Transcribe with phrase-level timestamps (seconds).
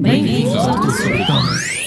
[0.00, 1.78] Bem-vindos ao Tudo E-Commerce.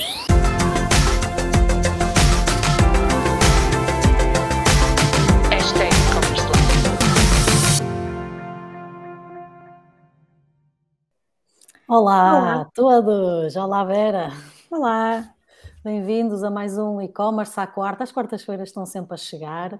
[11.88, 13.56] Olá, Olá a todos!
[13.56, 14.32] Olá, Vera!
[14.70, 15.34] Olá!
[15.82, 18.04] Bem-vindos a mais um e-commerce à quarta.
[18.04, 19.80] As quartas-feiras estão sempre a chegar, uh,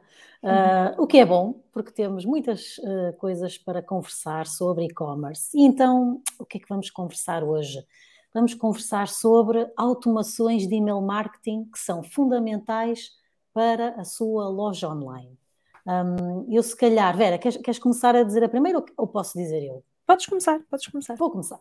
[0.98, 5.56] o que é bom, porque temos muitas uh, coisas para conversar sobre e-commerce.
[5.56, 7.86] E então, o que é que vamos conversar hoje?
[8.34, 13.12] Vamos conversar sobre automações de email marketing que são fundamentais
[13.54, 15.38] para a sua loja online.
[15.86, 19.38] Um, eu, se calhar, Vera, queres, queres começar a dizer a primeira ou, ou posso
[19.38, 19.84] dizer eu?
[20.06, 21.16] Podes começar, podes começar.
[21.16, 21.60] Vou começar.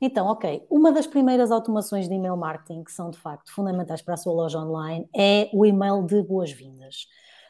[0.00, 0.66] Então, ok.
[0.70, 4.32] Uma das primeiras automações de email marketing que são de facto fundamentais para a sua
[4.32, 7.06] loja online é o e-mail de boas-vindas.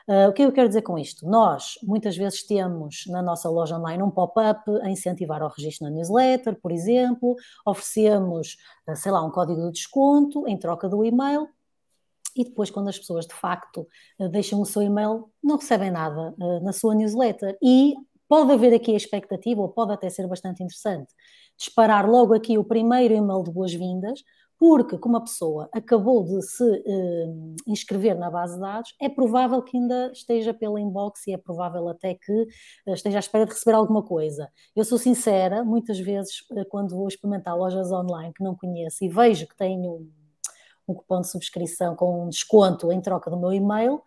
[0.09, 1.27] Uh, o que eu quero dizer com isto?
[1.27, 5.95] Nós, muitas vezes, temos na nossa loja online um pop-up a incentivar ao registro na
[5.95, 8.57] newsletter, por exemplo, oferecemos,
[8.89, 11.49] uh, sei lá, um código de desconto em troca do e-mail
[12.37, 13.87] e depois, quando as pessoas de facto
[14.19, 17.59] uh, deixam o seu e-mail, não recebem nada na sua newsletter.
[17.63, 17.95] E
[18.31, 21.13] Pode haver aqui a expectativa, ou pode até ser bastante interessante,
[21.59, 24.23] disparar logo aqui o primeiro e-mail de boas-vindas,
[24.61, 29.63] porque como a pessoa acabou de se uh, inscrever na base de dados, é provável
[29.63, 32.43] que ainda esteja pela inbox e é provável até que
[32.87, 34.51] uh, esteja à espera de receber alguma coisa.
[34.77, 39.09] Eu sou sincera, muitas vezes uh, quando vou experimentar lojas online que não conheço e
[39.09, 40.07] vejo que tenho
[40.87, 44.03] um cupom de subscrição com um desconto em troca do meu e-mail,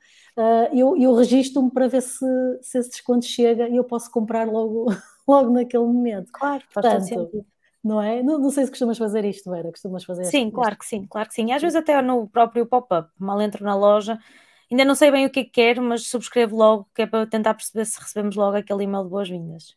[0.74, 2.26] eu, eu registro-me para ver se,
[2.62, 4.88] se esse desconto chega e eu posso comprar logo,
[5.26, 6.30] logo naquele momento.
[6.34, 7.46] Claro, Portanto.
[7.84, 8.24] Não é?
[8.24, 9.70] Não, não, sei se costumas fazer isto, Vera.
[9.70, 11.48] Costumas fazer Sim, este, claro que sim, claro que sim.
[11.48, 14.18] E às vezes até no próprio pop-up, mal entro na loja,
[14.72, 17.28] ainda não sei bem o que é que quero, mas subscrevo logo, que é para
[17.28, 19.76] tentar perceber se recebemos logo aquele e-mail de boas-vindas.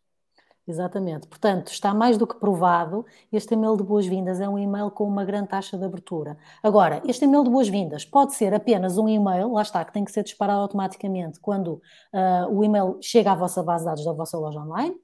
[0.68, 1.28] Exatamente.
[1.28, 5.24] Portanto, está mais do que provado, este e-mail de boas-vindas é um e-mail com uma
[5.24, 6.36] grande taxa de abertura.
[6.60, 10.10] Agora, este e-mail de boas-vindas pode ser apenas um e-mail, lá está, que tem que
[10.10, 11.74] ser disparado automaticamente quando
[12.12, 14.96] uh, o e-mail chega à vossa base de dados da vossa loja online,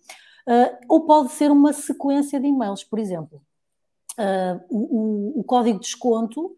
[0.48, 3.42] uh, ou pode ser uma sequência de e-mails, por exemplo.
[4.18, 6.54] Uh, o, o, código de desconto,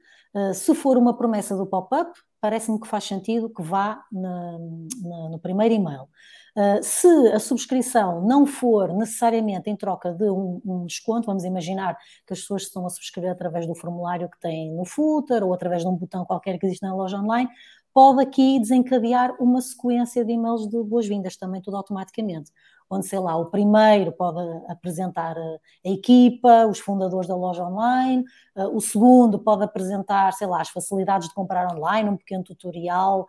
[0.53, 4.59] se for uma promessa do pop-up, parece-me que faz sentido que vá na,
[5.01, 6.09] na, no primeiro e-mail.
[6.57, 11.97] Uh, se a subscrição não for necessariamente em troca de um, um, desconto, vamos imaginar
[12.27, 15.83] que as pessoas estão a subscrever através do formulário que têm no footer ou através
[15.83, 17.49] de um botão qualquer que existe na loja online,
[17.95, 22.53] pode aqui desencadear uma sequência de e-mails de boas-vindas, também tudo automaticamente
[22.91, 28.25] onde, sei lá, o primeiro pode apresentar a equipa, os fundadores da loja online,
[28.57, 33.27] eh, o segundo pode apresentar, sei lá, as facilidades de comprar online, um pequeno tutorial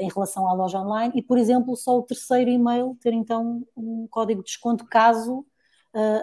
[0.00, 4.06] em relação à loja online, e, por exemplo, só o terceiro e-mail ter então um
[4.10, 5.44] código de desconto caso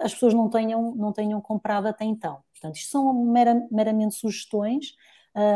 [0.02, 2.38] as pessoas não tenham, não tenham comprado até então.
[2.52, 4.94] Portanto, isto são mera, meramente sugestões,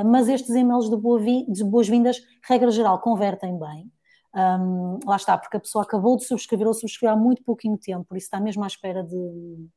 [0.06, 3.90] mas estes e-mails de boas-vindas, regra geral, convertem bem.
[4.34, 8.04] Um, lá está, porque a pessoa acabou de subscrever ou subscreveu há muito pouquinho tempo,
[8.04, 9.68] por isso está mesmo à espera de,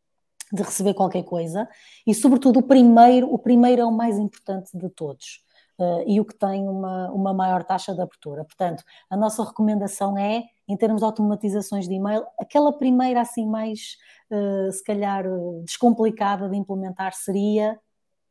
[0.51, 1.67] de receber qualquer coisa.
[2.07, 5.43] E, sobretudo, o primeiro, o primeiro é o mais importante de todos.
[5.77, 8.45] Uh, e o que tem uma, uma maior taxa de abertura.
[8.45, 13.97] Portanto, a nossa recomendação é, em termos de automatizações de e-mail, aquela primeira assim mais,
[14.31, 15.25] uh, se calhar,
[15.65, 17.77] descomplicada de implementar seria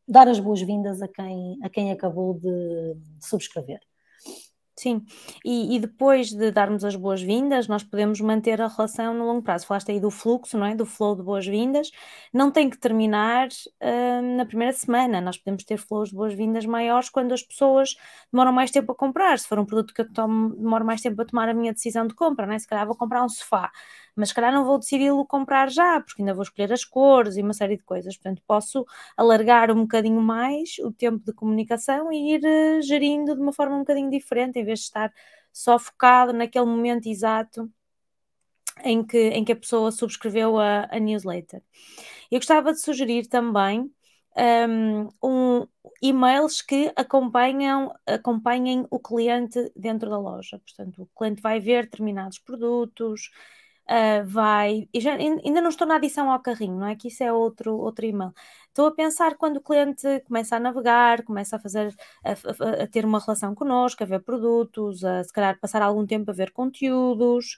[0.09, 3.81] dar as boas-vindas a quem, a quem acabou de, de subscrever.
[4.77, 5.05] Sim,
[5.45, 9.67] e, e depois de darmos as boas-vindas, nós podemos manter a relação no longo prazo.
[9.67, 10.75] Falaste aí do fluxo, não é?
[10.75, 11.93] Do flow de boas-vindas.
[12.33, 13.47] Não tem que terminar
[13.81, 15.21] hum, na primeira semana.
[15.21, 17.95] Nós podemos ter flows de boas-vindas maiores quando as pessoas
[18.33, 19.39] demoram mais tempo a comprar.
[19.39, 22.07] Se for um produto que eu tomo, demoro mais tempo a tomar a minha decisão
[22.09, 22.59] de compra, não é?
[22.59, 23.71] Se calhar vou comprar um sofá
[24.17, 27.43] mas se calhar não vou decidi-lo comprar já, porque ainda vou escolher as cores e
[27.43, 28.17] uma série de coisas.
[28.17, 28.85] Portanto, posso
[29.17, 33.77] alargar um bocadinho mais o tempo de comunicação e ir uh, gerindo de uma forma
[33.77, 35.13] um bocadinho diferente, em vez de estar
[35.53, 37.71] só focado naquele momento exato
[38.83, 41.63] em que, em que a pessoa subscreveu a, a newsletter.
[42.31, 43.91] Eu gostava de sugerir também
[44.37, 45.67] um, um,
[46.03, 50.59] e-mails que acompanham, acompanhem o cliente dentro da loja.
[50.59, 53.31] Portanto, o cliente vai ver determinados produtos,
[53.89, 54.89] uh, vai.
[54.97, 56.97] Já, ainda não estou na adição ao carrinho, não é?
[56.97, 58.33] Que isso é outro, outro e-mail.
[58.75, 61.95] Estou a pensar quando o cliente começa a navegar, começa a fazer,
[62.25, 66.05] a, a, a ter uma relação connosco, a ver produtos, a se calhar passar algum
[66.05, 67.57] tempo a ver conteúdos.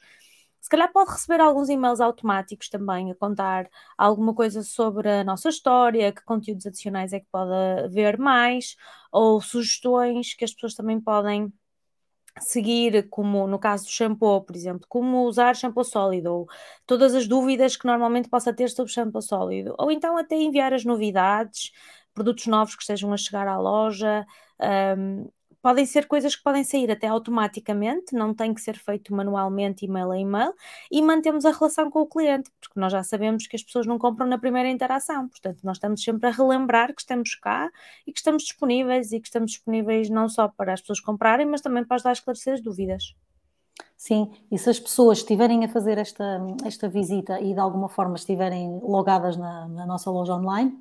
[0.61, 3.67] Se calhar pode receber alguns e-mails automáticos também a contar
[3.97, 8.77] alguma coisa sobre a nossa história, que conteúdos adicionais é que pode ver mais,
[9.11, 11.51] ou sugestões que as pessoas também podem
[12.41, 16.47] seguir, como no caso do shampoo, por exemplo, como usar shampoo sólido, ou
[16.87, 20.85] todas as dúvidas que normalmente possa ter sobre shampoo sólido, ou então até enviar as
[20.85, 21.73] novidades,
[22.15, 24.27] produtos novos que estejam a chegar à loja.
[24.61, 25.29] Um,
[25.67, 30.13] podem ser coisas que podem sair até automaticamente, não tem que ser feito manualmente, e-mail
[30.13, 30.55] a e-mail,
[30.93, 33.99] e mantemos a relação com o cliente, porque nós já sabemos que as pessoas não
[33.99, 37.69] compram na primeira interação, portanto, nós estamos sempre a relembrar que estamos cá
[38.07, 41.61] e que estamos disponíveis e que estamos disponíveis não só para as pessoas comprarem, mas
[41.61, 43.17] também para ajudar a esclarecer as dúvidas.
[43.97, 48.15] Sim, e se as pessoas estiverem a fazer esta, esta visita e de alguma forma
[48.15, 50.79] estiverem logadas na, na nossa loja online,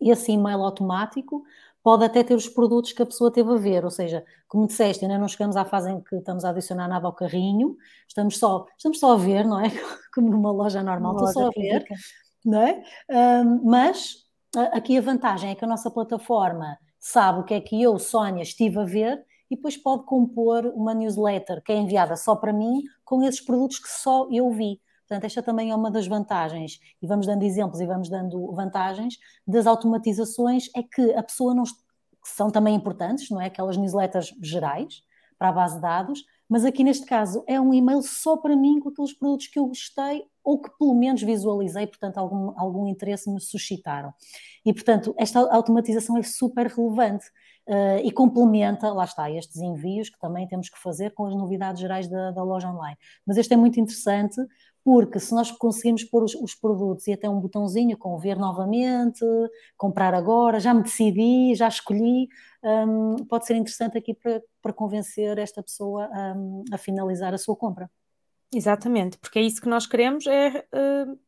[0.00, 1.44] esse e-mail automático
[1.86, 5.04] pode até ter os produtos que a pessoa teve a ver, ou seja, como disseste,
[5.04, 7.76] ainda não chegamos à fase em que estamos a adicionar nada ao carrinho,
[8.08, 9.68] estamos só, estamos só a ver, não é?
[10.12, 11.84] Como numa loja normal, estou só a ver,
[12.44, 12.82] não é?
[13.08, 14.16] Um, mas
[14.72, 18.42] aqui a vantagem é que a nossa plataforma sabe o que é que eu, Sónia,
[18.42, 22.82] estive a ver e depois pode compor uma newsletter que é enviada só para mim
[23.04, 24.80] com esses produtos que só eu vi.
[25.06, 29.18] Portanto, esta também é uma das vantagens, e vamos dando exemplos e vamos dando vantagens
[29.46, 31.62] das automatizações, é que a pessoa não.
[31.64, 31.72] que
[32.24, 33.46] são também importantes, não é?
[33.46, 35.02] Aquelas newsletters gerais
[35.38, 38.80] para a base de dados, mas aqui neste caso é um e-mail só para mim
[38.80, 43.28] com aqueles produtos que eu gostei ou que pelo menos visualizei, portanto, algum, algum interesse
[43.28, 44.14] me suscitaram.
[44.64, 47.26] E, portanto, esta automatização é super relevante.
[47.68, 51.80] Uh, e complementa, lá está, estes envios que também temos que fazer com as novidades
[51.80, 52.96] gerais da, da loja online.
[53.26, 54.40] Mas este é muito interessante
[54.86, 59.24] porque se nós conseguimos pôr os, os, produtos e até um botãozinho com ver novamente,
[59.76, 62.28] comprar agora, já me decidi, já escolhi,
[62.62, 67.56] um, pode ser interessante aqui para, para convencer esta pessoa um, a finalizar a sua
[67.56, 67.90] compra.
[68.54, 71.18] Exatamente, porque é isso que nós queremos, é uh,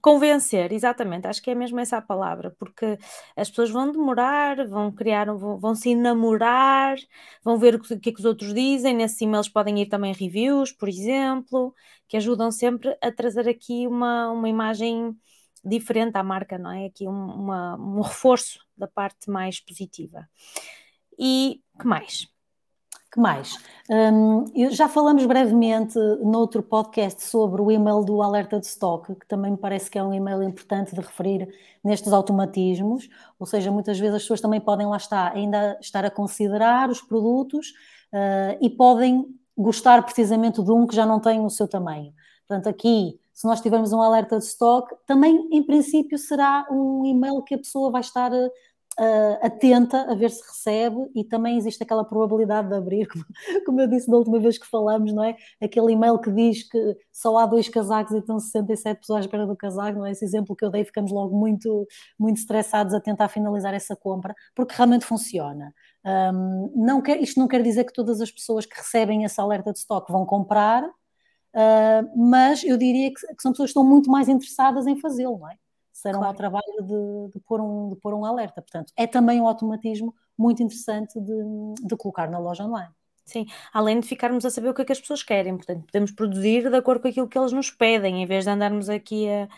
[0.00, 2.98] Convencer, exatamente, acho que é mesmo essa a palavra, porque
[3.36, 6.96] as pessoas vão demorar, vão criar, vão, vão se enamorar,
[7.44, 10.14] vão ver o que, que, é que os outros dizem, nesses e-mails podem ir também
[10.14, 11.74] reviews, por exemplo,
[12.08, 15.14] que ajudam sempre a trazer aqui uma, uma imagem
[15.64, 16.86] diferente à marca, não é?
[16.86, 20.26] Aqui um, uma, um reforço da parte mais positiva.
[21.18, 22.26] E que mais?
[23.10, 23.58] Que mais?
[23.90, 29.50] Um, já falamos brevemente noutro podcast sobre o e-mail do alerta de stock, que também
[29.50, 31.48] me parece que é um e-mail importante de referir
[31.82, 33.08] nestes automatismos,
[33.38, 37.00] ou seja, muitas vezes as pessoas também podem lá estar, ainda estar a considerar os
[37.00, 37.70] produtos
[38.12, 39.26] uh, e podem
[39.58, 42.12] gostar precisamente de um que já não tem o seu tamanho.
[42.46, 47.42] Portanto, aqui, se nós tivermos um alerta de stock, também em princípio será um e-mail
[47.42, 48.30] que a pessoa vai estar
[48.98, 53.24] uh, atenta a ver se recebe e também existe aquela probabilidade de abrir, como,
[53.66, 55.36] como, eu disse da última vez que falamos, não é?
[55.60, 59.46] Aquele e-mail que diz que só há dois casacos e estão 67 pessoas à espera
[59.46, 60.12] do casaco, não é?
[60.12, 61.86] Esse exemplo que eu dei, ficamos logo muito,
[62.18, 65.72] muito estressados a tentar finalizar essa compra, porque realmente funciona.
[66.04, 69.72] Um, não quer, isto não quer dizer que todas as pessoas que recebem esse alerta
[69.72, 74.10] de stock vão comprar, uh, mas eu diria que, que, são pessoas que estão muito
[74.10, 75.56] mais interessadas em fazê-lo, não é?
[76.00, 76.32] Serão claro.
[76.32, 78.62] ao trabalho de, de, pôr um, de pôr um alerta.
[78.62, 81.34] Portanto, é também um automatismo muito interessante de,
[81.82, 82.92] de colocar na loja online.
[83.24, 86.10] Sim, além de ficarmos a saber o que é que as pessoas querem, portanto, podemos
[86.10, 89.48] produzir de acordo com aquilo que eles nos pedem, em vez de andarmos aqui a,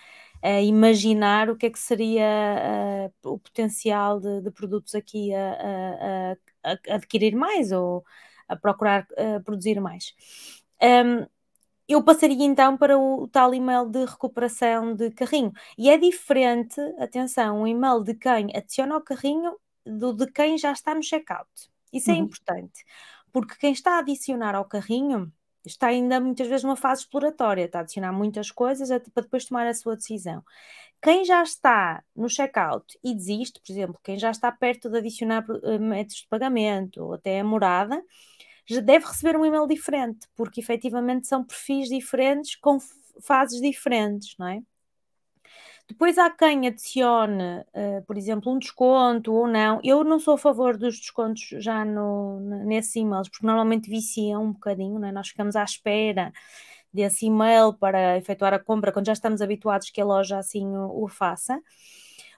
[0.42, 6.36] a imaginar o que é que seria uh, o potencial de, de produtos aqui a,
[6.64, 8.04] a, a, adquirir mais ou
[8.46, 10.12] a procurar uh, produzir mais.
[10.82, 11.26] Um,
[11.92, 15.52] eu passaria então para o, tal e-mail de recuperação de carrinho.
[15.76, 20.72] E é diferente, atenção, o e-mail de quem adiciona ao carrinho do de quem já
[20.72, 21.48] está no checkout.
[21.92, 22.20] Isso é uhum.
[22.20, 22.84] importante,
[23.32, 25.32] porque quem está a adicionar ao carrinho
[25.64, 29.66] está ainda muitas vezes numa fase exploratória, está a adicionar muitas coisas para depois tomar
[29.66, 30.42] a sua decisão.
[31.00, 35.44] Quem já está no checkout e desiste, por exemplo, quem já está perto de adicionar
[35.64, 38.02] eh, métodos de pagamento ou até a morada,
[38.66, 42.78] já deve receber um e-mail diferente, porque efetivamente são perfis diferentes com
[43.20, 44.62] fases diferentes, não é?
[45.88, 49.80] Depois há quem adicione, uh, por exemplo, um desconto ou não.
[49.84, 54.52] Eu não sou a favor dos descontos já no, nesses e-mails, porque normalmente viciam um
[54.52, 55.12] bocadinho, não é?
[55.12, 56.32] Nós ficamos à espera
[56.92, 61.04] desse e-mail para efetuar a compra quando já estamos habituados que a loja assim o,
[61.04, 61.60] o faça.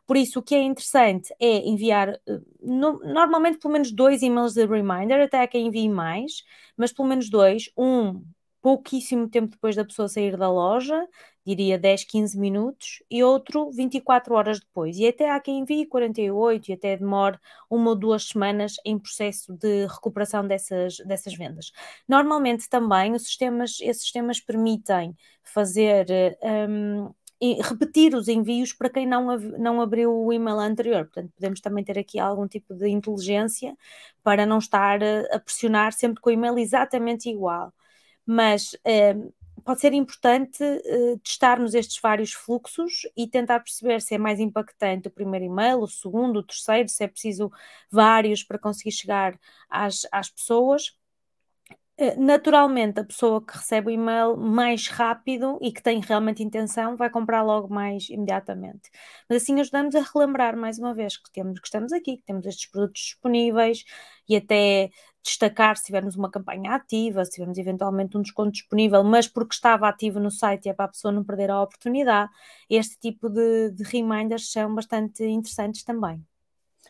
[0.06, 4.54] Por isso, o que é interessante é enviar eh, no, normalmente pelo menos dois e-mails
[4.54, 6.42] de reminder, até há quem envie mais,
[6.76, 7.70] mas pelo menos dois.
[7.76, 8.22] Um
[8.60, 11.06] pouquíssimo tempo depois da pessoa sair da loja,
[11.46, 14.96] diria 10, 15 minutos, e outro 24 horas depois.
[14.98, 19.52] E até há quem envie 48 e até demore uma ou duas semanas em processo
[19.52, 21.72] de recuperação dessas, dessas vendas.
[22.08, 26.06] Normalmente também os sistemas, esses sistemas permitem fazer
[26.42, 27.12] um,
[27.62, 31.04] repetir os envios para quem não, não abriu o e-mail anterior.
[31.04, 33.76] Portanto, podemos também ter aqui algum tipo de inteligência
[34.22, 35.00] para não estar
[35.32, 37.72] a pressionar sempre com o e-mail exatamente igual.
[38.26, 39.14] Mas eh,
[39.64, 45.08] pode ser importante uh, testarmos estes vários fluxos e tentar perceber se é mais impactante
[45.08, 47.50] o primeiro e-mail, o segundo, o terceiro, se é preciso
[47.90, 49.38] vários para conseguir chegar
[49.68, 50.96] às, às pessoas.
[51.96, 56.96] Uh, naturalmente, a pessoa que recebe o e-mail mais rápido e que tem realmente intenção
[56.96, 58.90] vai comprar logo mais imediatamente.
[59.28, 62.46] Mas assim ajudamos a relembrar mais uma vez que, temos, que estamos aqui, que temos
[62.46, 63.84] estes produtos disponíveis
[64.28, 64.90] e até
[65.22, 69.88] destacar se tivermos uma campanha ativa, se tivermos eventualmente um desconto disponível, mas porque estava
[69.88, 72.30] ativo no site é para a pessoa não perder a oportunidade,
[72.68, 76.20] este tipo de, de reminders são bastante interessantes também.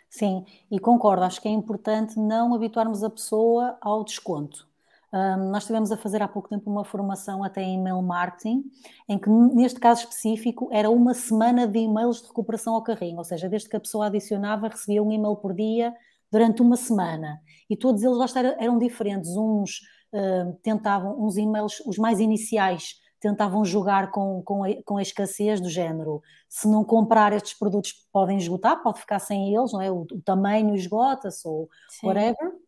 [0.08, 4.66] Sim, e concordo, acho que é importante não habituarmos a pessoa ao desconto.
[5.14, 8.64] Um, nós estivemos a fazer há pouco tempo uma formação até em email marketing,
[9.08, 13.24] em que neste caso específico era uma semana de e-mails de recuperação ao carrinho, ou
[13.24, 15.94] seja, desde que a pessoa adicionava, recebia um e-mail por dia
[16.32, 17.40] durante uma semana.
[17.70, 18.26] E todos eles lá
[18.58, 19.36] eram diferentes.
[19.36, 25.02] Uns uh, tentavam, uns e-mails, os mais iniciais, tentavam jogar com, com, a, com a
[25.02, 26.20] escassez do género.
[26.48, 29.92] Se não comprar estes produtos, podem esgotar, pode ficar sem eles, não é?
[29.92, 32.08] O, o tamanho esgota-se ou Sim.
[32.08, 32.63] whatever.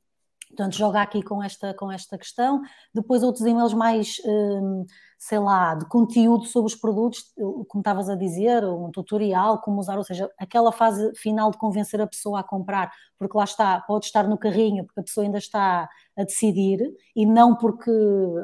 [0.57, 2.63] Portanto, joga aqui com esta, com esta questão.
[2.95, 4.87] Depois, outros e-mails mais, hum,
[5.19, 7.21] sei lá, de conteúdo sobre os produtos,
[7.69, 12.01] como estavas a dizer, um tutorial, como usar, ou seja, aquela fase final de convencer
[12.01, 15.37] a pessoa a comprar, porque lá está, pode estar no carrinho, porque a pessoa ainda
[15.39, 15.87] está
[16.17, 16.81] a decidir,
[17.15, 17.91] e não porque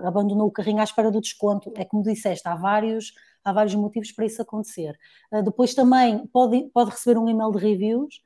[0.04, 1.72] abandonou o carrinho à espera do desconto.
[1.76, 4.94] É como disseste, há vários, há vários motivos para isso acontecer.
[5.32, 8.20] Ah, depois também pode, pode receber um e-mail de reviews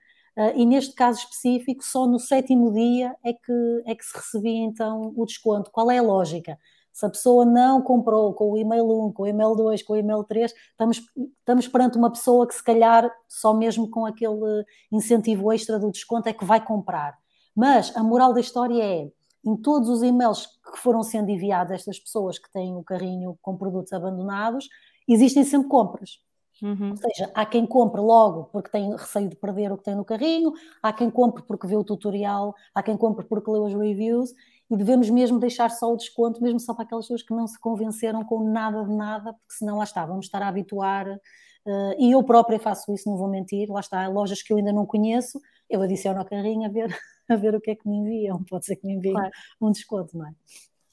[0.55, 5.13] e neste caso específico, só no sétimo dia é que, é que se recebia então
[5.17, 5.71] o desconto.
[5.71, 6.59] Qual é a lógica?
[6.93, 9.97] Se a pessoa não comprou com o e-mail 1, com o e-mail 2, com o
[9.97, 11.03] e-mail 3, estamos,
[11.39, 16.29] estamos perante uma pessoa que se calhar só mesmo com aquele incentivo extra do desconto
[16.29, 17.17] é que vai comprar.
[17.55, 19.11] Mas a moral da história é,
[19.45, 23.39] em todos os e-mails que foram sendo enviados a estas pessoas que têm o carrinho
[23.41, 24.69] com produtos abandonados,
[25.09, 26.19] existem sempre compras.
[26.63, 26.91] Uhum.
[26.91, 30.05] Ou seja, há quem compre logo porque tem receio de perder o que tem no
[30.05, 34.31] carrinho, há quem compre porque vê o tutorial, há quem compre porque leu as reviews
[34.71, 37.59] e devemos mesmo deixar só o desconto, mesmo só para aquelas pessoas que não se
[37.61, 41.09] convenceram com nada de nada, porque senão lá está, vamos estar a habituar.
[41.09, 44.73] Uh, e eu própria faço isso, não vou mentir, lá está, lojas que eu ainda
[44.73, 46.89] não conheço, eu adiciono ao carrinho a ver,
[47.29, 49.31] a ver o que é que me enviam, pode ser que me enviem claro.
[49.61, 50.35] um desconto, não é?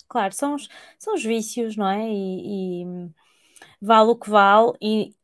[0.08, 0.67] Claro, são os,
[1.00, 2.08] são os vícios, não é?
[2.08, 3.10] E, e
[3.82, 5.15] vale o que vale, e,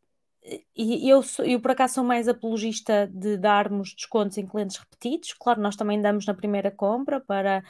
[0.75, 5.33] e eu, sou, eu, por acaso, sou mais apologista de darmos descontos em clientes repetidos.
[5.33, 7.63] Claro, nós também damos na primeira compra para,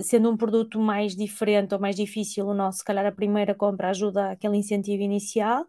[0.00, 3.90] sendo um produto mais diferente ou mais difícil, o nosso, se calhar, a primeira compra
[3.90, 5.66] ajuda aquele incentivo inicial.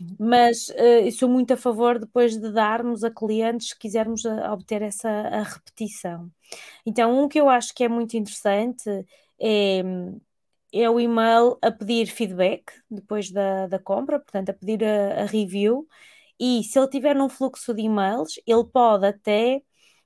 [0.00, 0.16] Uhum.
[0.18, 4.52] Mas uh, sou muito a favor depois de darmos a clientes se quisermos a, a
[4.52, 6.30] obter essa a repetição.
[6.84, 8.88] Então, um que eu acho que é muito interessante
[9.38, 9.82] é
[10.82, 15.26] é o e-mail a pedir feedback depois da, da compra, portanto, a pedir a, a
[15.26, 15.86] review.
[16.38, 19.62] E se ele tiver num fluxo de e-mails, ele pode até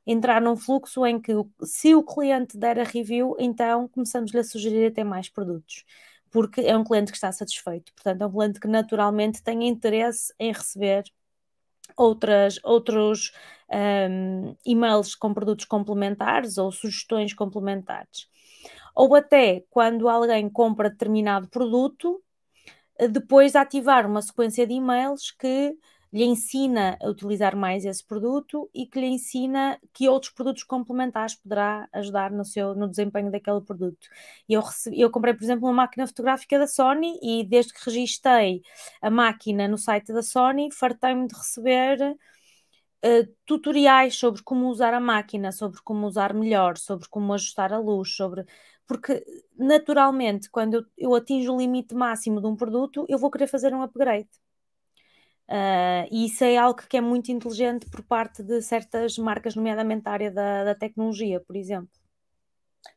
[0.07, 1.33] entrar num fluxo em que,
[1.65, 5.85] se o cliente der a review, então começamos-lhe a sugerir até mais produtos,
[6.31, 7.93] porque é um cliente que está satisfeito.
[7.95, 11.05] Portanto, é um cliente que naturalmente tem interesse em receber
[11.97, 13.33] outras, outros
[13.71, 18.29] um, e-mails com produtos complementares ou sugestões complementares
[18.99, 22.21] ou até quando alguém compra determinado produto,
[22.99, 25.79] eh, depois ativar uma sequência de e-mails que
[26.13, 31.37] lhe ensina a utilizar mais esse produto e que lhe ensina que outros produtos complementares
[31.37, 34.09] poderá ajudar no seu no desempenho daquele produto.
[34.49, 38.63] Eu, recebi, eu comprei, por exemplo, uma máquina fotográfica da Sony e desde que registrei
[39.01, 42.17] a máquina no site da Sony, fartei-me de receber
[43.05, 47.79] uh, tutoriais sobre como usar a máquina, sobre como usar melhor, sobre como ajustar a
[47.79, 48.45] luz, sobre
[48.89, 49.23] porque
[49.57, 53.75] naturalmente, quando eu, eu atinjo o limite máximo de um produto, eu vou querer fazer
[53.75, 54.29] um upgrade.
[55.49, 60.09] Uh, e isso é algo que é muito inteligente por parte de certas marcas, nomeadamente
[60.09, 61.89] a área da, da tecnologia, por exemplo.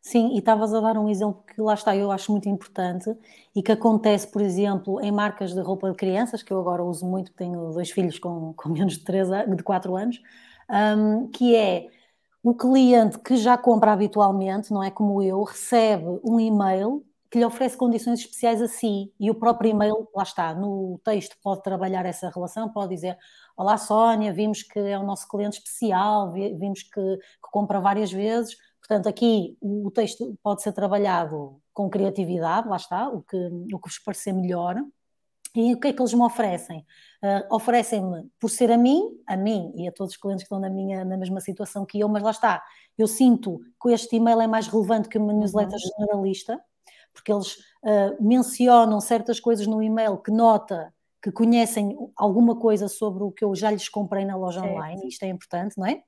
[0.01, 3.13] Sim, e estavas a dar um exemplo que lá está, eu acho muito importante
[3.55, 7.05] e que acontece, por exemplo, em marcas de roupa de crianças, que eu agora uso
[7.05, 10.21] muito, tenho dois filhos com, com menos de, 3, de 4 anos,
[10.97, 11.87] um, que é
[12.43, 17.45] o cliente que já compra habitualmente, não é como eu, recebe um e-mail que lhe
[17.45, 19.13] oferece condições especiais a si.
[19.19, 23.17] E o próprio e-mail, lá está, no texto pode trabalhar essa relação, pode dizer
[23.55, 28.55] Olá Sónia, vimos que é o nosso cliente especial, vimos que, que compra várias vezes,
[28.79, 33.89] portanto aqui o texto pode ser trabalhado com criatividade, lá está, o que, o que
[33.89, 34.75] vos parecer melhor,
[35.55, 36.85] E o que é que eles me oferecem?
[37.21, 40.59] Uh, Oferecem-me, por ser a mim, a mim e a todos os clientes que estão
[40.59, 42.63] na, minha, na mesma situação que eu, mas lá está,
[42.97, 46.05] eu sinto que este e-mail é mais relevante que uma newsletter uhum.
[46.05, 46.59] generalista,
[47.13, 53.23] porque eles uh, mencionam certas coisas no e-mail que nota que conhecem alguma coisa sobre
[53.23, 54.73] o que eu já lhes comprei na loja certo.
[54.73, 56.01] online, isto é importante, não é?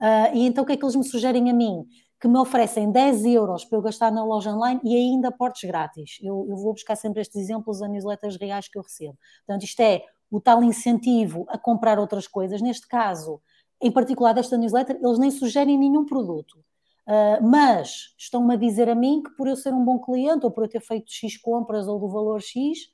[0.00, 1.86] Uh, e então o que é que eles me sugerem a mim?
[2.20, 6.18] Que me oferecem 10 euros para eu gastar na loja online e ainda portes grátis.
[6.20, 9.18] Eu, eu vou buscar sempre estes exemplos a newsletters reais que eu recebo.
[9.46, 12.60] Portanto, isto é o tal incentivo a comprar outras coisas.
[12.60, 13.40] Neste caso,
[13.82, 16.58] em particular desta newsletter, eles nem sugerem nenhum produto.
[17.06, 20.50] Uh, mas estão-me a dizer a mim que por eu ser um bom cliente ou
[20.50, 22.90] por eu ter feito X compras ou do valor X,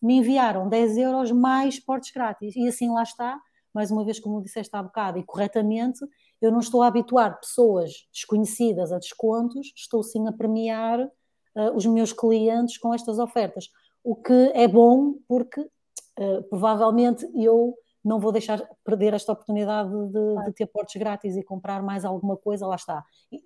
[0.00, 2.56] me enviaram 10 euros mais portes grátis.
[2.56, 3.38] E assim lá está,
[3.74, 5.98] mais uma vez, como disseste há bocado, e corretamente,
[6.40, 11.84] eu não estou a habituar pessoas desconhecidas a descontos, estou sim a premiar uh, os
[11.86, 13.68] meus clientes com estas ofertas.
[14.04, 20.44] O que é bom porque uh, provavelmente eu não vou deixar perder esta oportunidade de,
[20.44, 23.04] de, ter portes grátis e comprar mais alguma coisa, lá está.
[23.30, 23.42] E,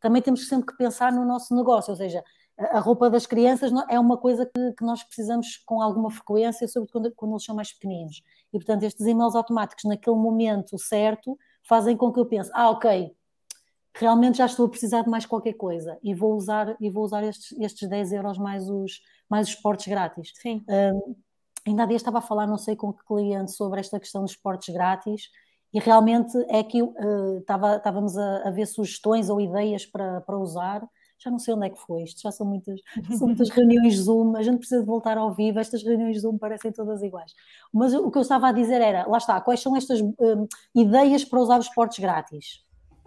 [0.00, 2.22] também temos sempre que pensar no nosso negócio, ou seja,
[2.58, 7.02] a roupa das crianças é uma coisa que, que nós precisamos com alguma frequência, sobretudo
[7.02, 8.20] quando, quando, eles são mais pequeninos.
[8.52, 13.14] E, portanto, estes e-mails automáticos, naquele momento certo, fazem com que eu pense, ah, ok,
[13.94, 17.22] realmente já estou a precisar de mais qualquer coisa e vou usar, e vou usar
[17.24, 20.32] estes, estes 10 euros mais os, mais os portes grátis.
[20.36, 20.64] Sim.
[20.68, 21.16] Um,
[21.66, 24.36] ainda há dias estava a falar, não sei com que cliente, sobre esta questão dos
[24.36, 25.30] portes grátis
[25.72, 30.38] e realmente é que uh, estava, estávamos a, a, ver sugestões ou ideias para, para
[30.38, 32.80] usar já não sei onde é que foi, isto já são muitas,
[33.18, 36.72] são muitas reuniões Zoom, a gente precisa de voltar ao vivo, estas reuniões Zoom parecem
[36.72, 37.32] todas iguais.
[37.72, 41.24] Mas o que eu estava a dizer era, lá está, quais são estas um, ideias
[41.24, 42.64] para usar os portos grátis,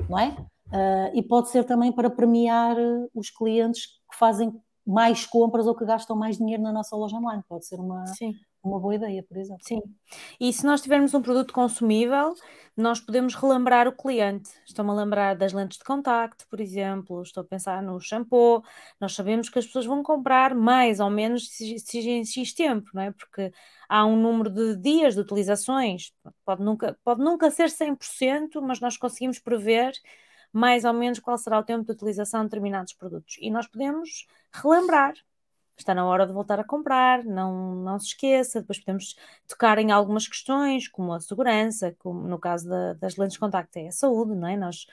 [0.10, 0.30] não é?
[0.68, 2.78] Uh, e pode ser também para premiar
[3.14, 4.54] os clientes que fazem
[4.86, 8.34] mais compras ou que gastam mais dinheiro na nossa loja online, pode ser uma, Sim
[8.64, 9.64] uma boa ideia, por exemplo.
[9.66, 9.82] Sim.
[10.40, 12.34] E se nós tivermos um produto consumível,
[12.78, 14.50] nós podemos relembrar o cliente.
[14.66, 18.64] Estou-me a lembrar das lentes de contacto, por exemplo, estou a pensar no shampoo.
[19.00, 21.78] Nós sabemos que as pessoas vão comprar mais ou menos se,
[22.26, 23.12] X tempo, não é?
[23.12, 23.52] Porque
[23.90, 26.14] há um número de dias de utilizações,
[26.46, 29.94] pode nunca, pode nunca ser 100%, mas nós conseguimos prever
[30.54, 33.38] mais ou menos qual será o tempo de utilização de determinados produtos.
[33.40, 35.14] E nós podemos relembrar
[35.78, 38.62] está na hora de voltar a comprar, não, não se esqueça.
[38.62, 39.16] Depois podemos
[39.48, 43.78] tocar em algumas questões, como a segurança, como no caso da, das lentes de contacto
[43.78, 44.58] é a saúde, não é?
[44.58, 44.86] Nós,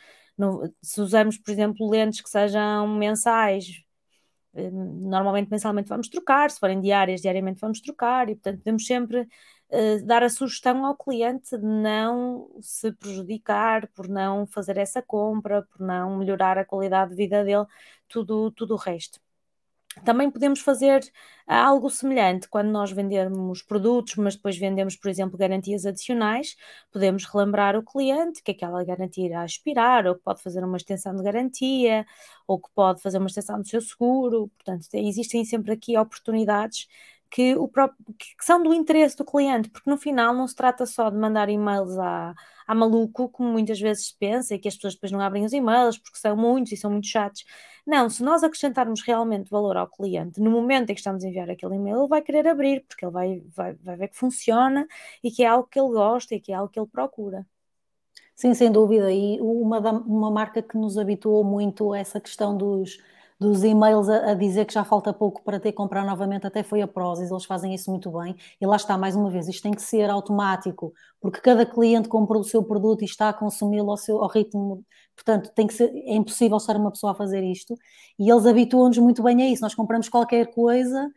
[0.82, 3.82] se usamos, por exemplo, lentes que sejam mensais,
[4.54, 9.20] eh, normalmente mensalmente vamos trocar, se forem diárias, diariamente vamos trocar, e portanto podemos sempre
[9.22, 15.62] uh, dar a sugestão ao cliente de não se prejudicar por não fazer essa compra,
[15.62, 17.66] por não melhorar a qualidade de vida dele,
[18.08, 19.20] tudo, tudo o resto.
[20.04, 21.00] Também podemos fazer
[21.46, 26.56] ah, algo semelhante quando nós vendermos produtos, mas depois vendemos, por exemplo, garantias adicionais.
[26.92, 31.14] Podemos relembrar o cliente que aquela garantia irá expirar, ou que pode fazer uma extensão
[31.14, 32.06] de garantia,
[32.46, 34.50] ou que pode fazer uma extensão do seu seguro.
[34.56, 36.86] Portanto, existem sempre aqui oportunidades
[37.30, 40.86] que, o próprio, que são do interesse do cliente, porque no final não se trata
[40.86, 42.34] só de mandar e-mails à
[42.66, 45.54] há maluco, como muitas vezes se pensa, e que as pessoas depois não abrem os
[45.54, 47.44] e-mails porque são muitos e são muito chatos.
[47.88, 51.48] Não, se nós acrescentarmos realmente valor ao cliente, no momento em que estamos a enviar
[51.48, 54.86] aquele e-mail, ele vai querer abrir, porque ele vai, vai, vai ver que funciona
[55.24, 57.46] e que é algo que ele gosta e que é algo que ele procura.
[58.34, 59.10] Sim, sem dúvida.
[59.10, 62.98] E uma, uma marca que nos habituou muito a essa questão dos
[63.40, 66.62] dos e-mails a, a, dizer que já falta pouco para ter que comprar novamente, até
[66.62, 68.36] foi a Prozis, eles fazem isso muito bem.
[68.60, 72.36] E lá está, mais uma vez, isto tem que ser automático, porque cada cliente compra
[72.38, 75.90] o seu produto e está a consumi-lo ao, seu, ao ritmo, portanto, tem que ser,
[75.94, 77.74] é impossível estar uma pessoa a fazer isto.
[78.18, 81.08] E eles habituam-nos muito bem a isso, nós compramos qualquer coisa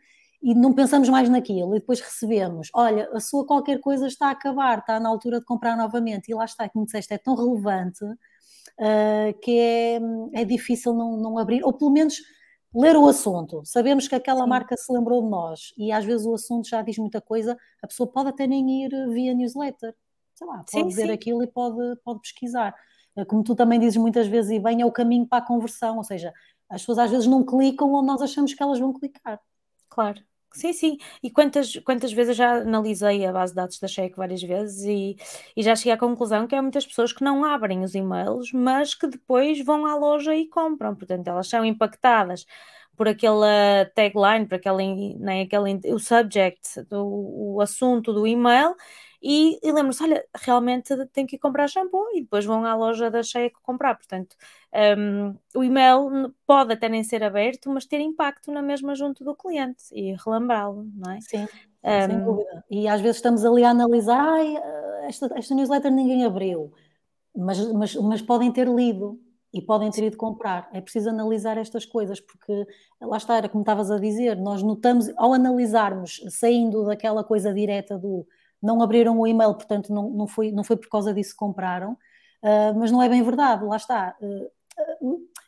[0.42, 4.30] e não pensamos mais naquilo, e depois recebemos, olha, a sua qualquer coisa está a
[4.32, 8.04] acabar, está na altura de comprar novamente, e lá está, como disseste, é tão relevante
[8.78, 10.00] uh, que é,
[10.34, 12.16] é difícil não, não abrir, ou pelo menos
[12.74, 13.62] ler o assunto.
[13.64, 14.48] Sabemos que aquela Sim.
[14.48, 17.86] marca se lembrou de nós e às vezes o assunto já diz muita coisa, a
[17.86, 19.94] pessoa pode até nem ir via newsletter.
[20.34, 21.12] Sei lá, pode sim, ver sim.
[21.12, 22.74] aquilo e pode, pode pesquisar.
[23.16, 25.98] Ah, como tu também dizes muitas vezes, e bem, é o caminho para a conversão,
[25.98, 26.32] ou seja,
[26.68, 29.38] as pessoas às vezes não clicam onde nós achamos que elas vão clicar.
[29.88, 30.22] Claro.
[30.54, 30.98] Sim, sim.
[31.22, 34.84] E quantas, quantas vezes eu já analisei a base de dados da Cheque várias vezes
[34.84, 35.16] e,
[35.56, 38.94] e já cheguei à conclusão que há muitas pessoas que não abrem os e-mails, mas
[38.94, 40.94] que depois vão à loja e compram.
[40.94, 42.44] Portanto, elas são impactadas
[42.94, 43.46] por aquela
[43.94, 48.74] tagline, por aquele, né, aquele, o subject, do, o assunto do e-mail
[49.22, 53.10] e, e lembram-se, olha, realmente tenho que ir comprar shampoo e depois vão à loja
[53.10, 53.94] da Cheia comprar.
[53.96, 54.36] Portanto,
[54.98, 59.34] um, o e-mail pode até nem ser aberto, mas ter impacto na mesma junto do
[59.34, 61.20] cliente e relembrá-lo, não é?
[61.20, 61.46] Sim.
[61.84, 62.64] Sem dúvida.
[62.70, 64.56] E às vezes estamos ali a analisar, ai,
[65.08, 66.72] esta, esta newsletter ninguém abriu,
[67.36, 69.20] mas, mas, mas podem ter lido
[69.52, 70.68] e podem ter ido comprar.
[70.72, 72.66] É preciso analisar estas coisas, porque
[73.00, 77.98] lá está, era como estavas a dizer, nós notamos, ao analisarmos, saindo daquela coisa direta
[77.98, 78.26] do
[78.62, 81.92] não abriram o e-mail, portanto não, não, foi, não foi por causa disso que compraram,
[81.92, 84.16] uh, mas não é bem verdade, lá está.
[84.20, 84.48] Uh,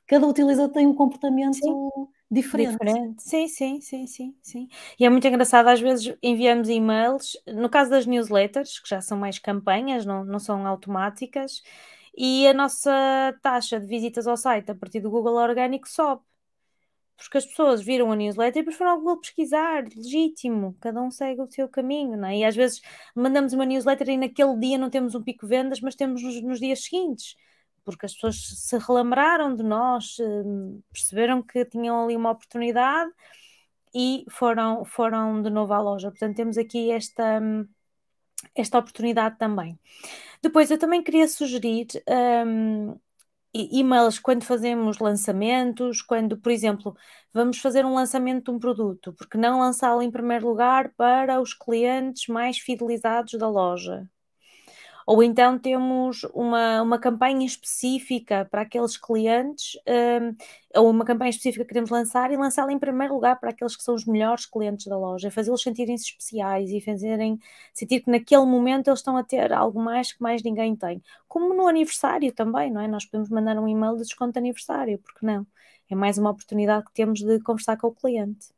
[0.07, 2.09] cada utilizador tem um comportamento sim.
[2.31, 2.73] diferente.
[2.73, 3.23] diferente.
[3.23, 4.69] Sim, sim, sim, sim, sim.
[4.99, 9.19] E é muito engraçado, às vezes enviamos e-mails, no caso das newsletters, que já são
[9.19, 11.63] mais campanhas, não, não são automáticas,
[12.17, 16.23] e a nossa taxa de visitas ao site a partir do Google Orgânico sobe.
[17.17, 21.11] Porque as pessoas viram a newsletter e depois foram ao Google pesquisar, legítimo, cada um
[21.11, 22.39] segue o seu caminho, não é?
[22.39, 22.83] E às vezes
[23.15, 26.43] mandamos uma newsletter e naquele dia não temos um pico de vendas, mas temos nos,
[26.43, 27.37] nos dias seguintes,
[27.85, 33.11] porque as pessoas se relembraram de nós, hum, perceberam que tinham ali uma oportunidade
[33.95, 36.11] e foram, foram de novo à loja.
[36.11, 37.41] Portanto, temos aqui esta,
[38.55, 39.79] esta oportunidade também.
[40.43, 41.87] Depois, eu também queria sugerir
[42.47, 42.99] um,
[43.55, 46.97] e-mails quando fazemos lançamentos, quando, por exemplo,
[47.33, 51.55] vamos fazer um lançamento de um produto, porque não lançá-lo em primeiro lugar para os
[51.55, 54.09] clientes mais fidelizados da loja?
[55.07, 60.35] Ou então temos uma, uma campanha específica para aqueles clientes, um,
[60.81, 63.83] ou uma campanha específica que queremos lançar e lançá-la em primeiro lugar para aqueles que
[63.83, 67.39] são os melhores clientes da loja, fazê-los sentirem-se especiais e fazerem
[67.73, 71.03] sentir que naquele momento eles estão a ter algo mais que mais ninguém tem.
[71.29, 72.89] Como no aniversário também, não é?
[72.89, 75.47] Nós podemos mandar um e-mail de desconto de aniversário, porque não?
[75.91, 78.49] É mais uma oportunidade que temos de conversar com o cliente.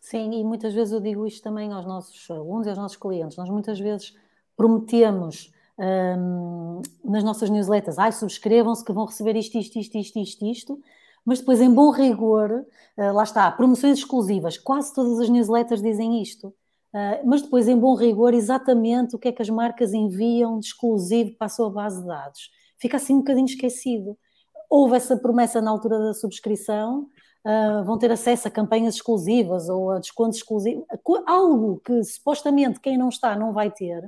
[0.00, 3.38] Sim, e muitas vezes eu digo isto também aos nossos alunos e aos nossos clientes.
[3.38, 4.14] Nós muitas vezes
[4.56, 10.46] prometemos um, nas nossas newsletters, ai, subscrevam-se que vão receber isto, isto, isto, isto, isto,
[10.46, 10.80] isto,
[11.24, 16.22] mas depois, em bom rigor, uh, lá está, promoções exclusivas, quase todas as newsletters dizem
[16.22, 20.58] isto, uh, mas depois, em bom rigor, exatamente o que é que as marcas enviam
[20.58, 22.50] de exclusivo para a sua base de dados.
[22.78, 24.16] Fica assim um bocadinho esquecido.
[24.68, 27.08] Houve essa promessa na altura da subscrição,
[27.46, 30.82] Uh, vão ter acesso a campanhas exclusivas ou a descontos exclusivos,
[31.26, 34.02] algo que supostamente quem não está não vai ter,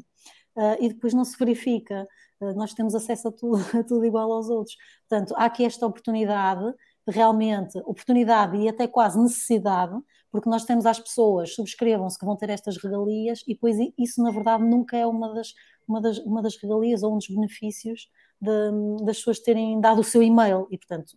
[0.56, 2.08] uh, e depois não se verifica.
[2.40, 4.76] Uh, nós temos acesso a tudo, a tudo igual aos outros.
[5.08, 6.64] Portanto, há aqui esta oportunidade,
[7.08, 9.94] realmente, oportunidade e até quase necessidade,
[10.30, 14.30] porque nós temos as pessoas, subscrevam-se que vão ter estas regalias, e depois isso, na
[14.30, 15.52] verdade, nunca é uma das,
[15.86, 18.08] uma das, uma das regalias ou um dos benefícios
[18.40, 20.66] de, das pessoas terem dado o seu e-mail.
[20.70, 21.12] E, portanto,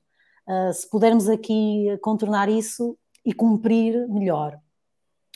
[0.47, 4.59] uh, se pudermos aqui contornar isso e cumprir, melhor.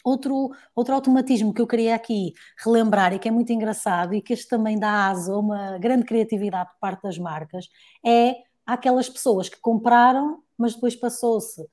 [0.03, 4.33] Outro, outro automatismo que eu queria aqui relembrar e que é muito engraçado e que
[4.33, 7.69] este também dá asa a uma grande criatividade por parte das marcas
[8.05, 8.35] é
[8.65, 11.65] aquelas pessoas que compraram, mas depois passou-se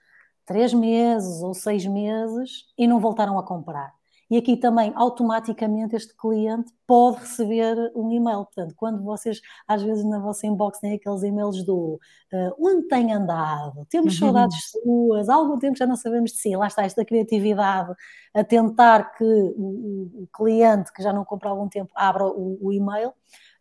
[0.47, 4.00] três meses ou seis meses e não voltaram a comprar
[4.31, 8.45] e aqui também automaticamente este cliente pode receber um e-mail.
[8.45, 12.01] Portanto, quando vocês, às vezes na vossa inbox, têm aqueles e-mails do
[12.33, 14.27] uh, onde tem andado, temos uhum.
[14.27, 17.93] saudades suas, há algum tempo já não sabemos de si, lá está esta criatividade
[18.33, 22.59] a tentar que o, o cliente que já não compra há algum tempo abra o,
[22.62, 23.09] o e-mail.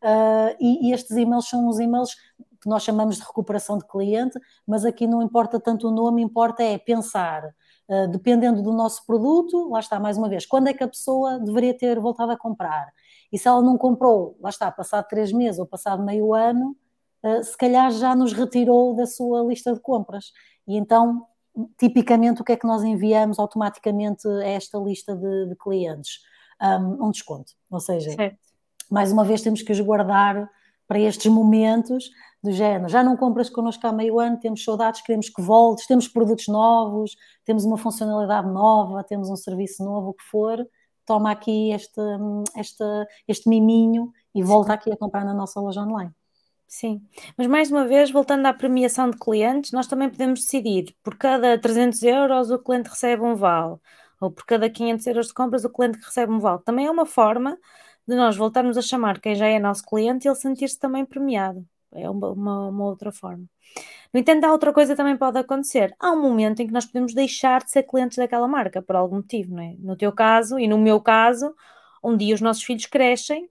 [0.02, 2.16] Uh, e, e estes e-mails são os e-mails
[2.62, 6.62] que nós chamamos de recuperação de cliente, mas aqui não importa tanto o nome, importa
[6.62, 7.54] é pensar
[8.12, 11.76] dependendo do nosso produto, lá está, mais uma vez, quando é que a pessoa deveria
[11.76, 12.92] ter voltado a comprar?
[13.32, 16.76] E se ela não comprou, lá está, passado três meses ou passado meio ano,
[17.24, 20.32] uh, se calhar já nos retirou da sua lista de compras.
[20.68, 21.26] E então,
[21.80, 26.20] tipicamente, o que é que nós enviamos automaticamente a esta lista de, de clientes?
[26.62, 27.54] Um, um, desconto.
[27.72, 28.38] Ou seja, certo.
[28.92, 30.50] mais uma vez temos que os guardar
[30.86, 32.10] para estes momentos
[32.42, 36.08] do género, já não compras connosco há meio ano, temos saudades, queremos que voltes, temos
[36.08, 40.66] produtos novos, temos uma funcionalidade nova, temos um serviço novo, o que for,
[41.06, 42.02] toma aqui este,
[42.56, 42.84] este,
[43.28, 46.14] este miminho e volta aqui a comprar na nossa loja online.
[46.68, 47.02] Sim,
[47.36, 51.58] mas mais uma vez, voltando à premiação de clientes, nós também podemos decidir, por cada
[51.58, 53.78] 300 euros o cliente recebe um vale,
[54.22, 56.62] ou por cada 500 euros de compras o cliente recebe um vale.
[56.64, 57.58] Também é uma forma
[58.08, 61.66] de nós voltarmos a chamar quem já é nosso cliente e ele sentir-se também premiado.
[61.94, 63.46] É uma, uma, uma, outra forma.
[64.14, 65.94] No entanto, há outra coisa que também pode acontecer.
[66.00, 69.18] Há um momento em que nós podemos deixar de ser clientes daquela marca, por algum
[69.18, 69.76] motivo, não é?
[69.80, 71.54] No teu caso e no meu caso,
[72.04, 73.50] um dia os nossos filhos crescem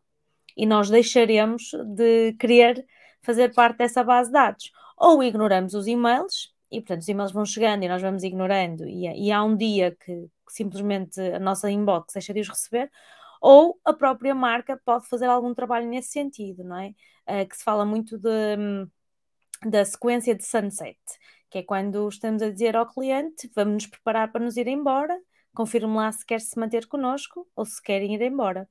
[0.57, 2.85] e nós deixaremos de querer
[3.23, 4.73] fazer parte dessa base de dados.
[4.97, 9.07] Ou ignoramos os e-mails, e portanto os e-mails vão chegando e nós vamos ignorando, e,
[9.07, 10.13] e há um dia que,
[10.47, 12.91] que simplesmente a nossa inbox deixa de os receber,
[13.41, 16.95] ou a própria marca pode fazer algum trabalho nesse sentido, não é?
[17.29, 18.89] Uh, que se fala muito de, hum,
[19.67, 20.99] da sequência de sunset,
[21.51, 25.19] que é quando estamos a dizer ao cliente, vamos nos preparar para nos ir embora,
[25.55, 28.69] confirme lá se quer se manter connosco ou se querem ir embora.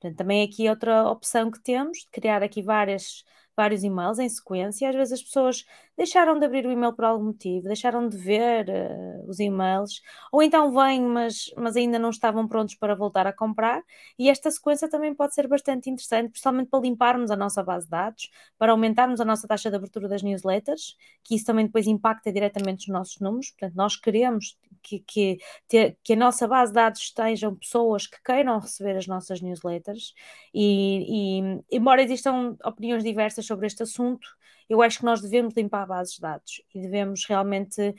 [0.00, 3.24] Portanto, também aqui outra opção que temos, criar aqui várias
[3.56, 4.88] vários e-mails em sequência.
[4.88, 5.64] Às vezes as pessoas
[5.96, 10.42] deixaram de abrir o e-mail por algum motivo, deixaram de ver uh, os e-mails, ou
[10.42, 13.82] então vêm, mas, mas ainda não estavam prontos para voltar a comprar.
[14.18, 17.90] E esta sequência também pode ser bastante interessante, principalmente para limparmos a nossa base de
[17.90, 22.32] dados, para aumentarmos a nossa taxa de abertura das newsletters, que isso também depois impacta
[22.32, 23.50] diretamente os nossos números.
[23.50, 28.22] Portanto, nós queremos que, que, ter, que a nossa base de dados estejam pessoas que
[28.22, 30.14] queiram receber as nossas newsletters
[30.52, 34.28] e, e embora existam opiniões diversas sobre este assunto,
[34.68, 37.94] eu acho que nós devemos limpar bases de dados e devemos realmente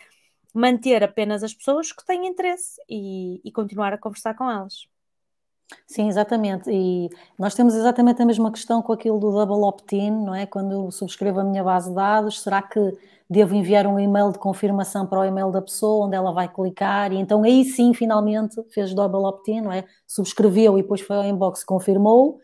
[0.53, 4.87] manter apenas as pessoas que têm interesse e, e continuar a conversar com elas.
[5.88, 6.69] Sim, exatamente.
[6.69, 10.45] E nós temos exatamente a mesma questão com aquilo do double opt-in, não é?
[10.45, 12.80] Quando eu subscrevo a minha base de dados, será que
[13.30, 17.12] devo enviar um e-mail de confirmação para o e-mail da pessoa, onde ela vai clicar,
[17.12, 19.86] e então aí sim, finalmente, fez double opt-in, não é?
[20.08, 22.39] Subscreveu e depois foi ao inbox, confirmou,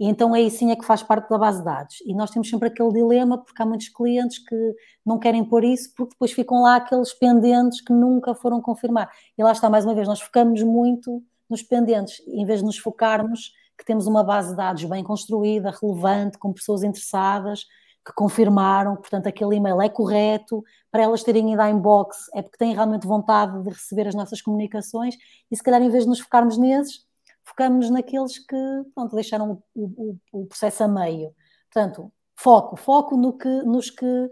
[0.00, 1.96] e então aí sim é que faz parte da base de dados.
[2.04, 4.74] E nós temos sempre aquele dilema, porque há muitos clientes que
[5.06, 9.10] não querem pôr isso, porque depois ficam lá aqueles pendentes que nunca foram confirmar.
[9.38, 12.78] E lá está, mais uma vez, nós focamos muito nos pendentes, em vez de nos
[12.78, 17.64] focarmos que temos uma base de dados bem construída, relevante, com pessoas interessadas,
[18.04, 22.58] que confirmaram, portanto, aquele e-mail é correto, para elas terem ido à inbox é porque
[22.58, 25.16] têm realmente vontade de receber as nossas comunicações
[25.50, 27.06] e se calhar em vez de nos focarmos nesses,
[27.44, 28.56] focamos naqueles que
[28.94, 31.32] pronto, deixaram o, o, o, processo a meio.
[31.72, 34.30] Portanto, foco, foco no que, nos que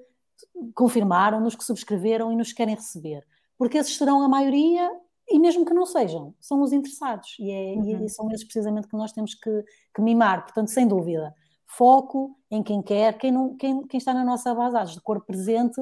[0.75, 3.25] confirmaram, nos que subscreveram e nos que querem receber.
[3.57, 4.91] Porque esses serão a maioria
[5.31, 8.05] e mesmo que não sejam, são os interessados e, é, uhum.
[8.05, 9.65] e são esses precisamente que nós temos que,
[9.95, 10.43] que mimar.
[10.43, 11.35] Portanto, sem dúvida,
[11.67, 15.01] foco em quem quer, quem, não, quem, quem está na nossa base de dados de
[15.01, 15.81] cor presente,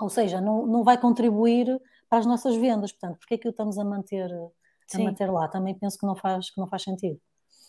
[0.00, 2.92] ou seja, não, não vai contribuir para as nossas vendas.
[2.92, 5.48] Portanto, porque é que o estamos a manter, a manter lá?
[5.48, 7.20] Também penso que não faz, que não faz sentido.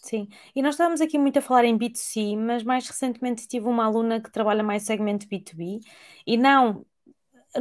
[0.03, 3.85] Sim, e nós estávamos aqui muito a falar em B2C, mas mais recentemente tive uma
[3.85, 5.79] aluna que trabalha mais segmento B2B
[6.27, 6.85] e não,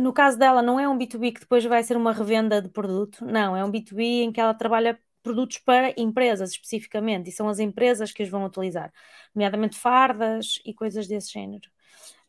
[0.01, 3.25] no caso dela, não é um B2B que depois vai ser uma revenda de produto,
[3.25, 7.59] não, é um B2B em que ela trabalha produtos para empresas especificamente, e são as
[7.59, 8.93] empresas que os vão utilizar,
[9.35, 11.71] nomeadamente fardas e coisas desse género.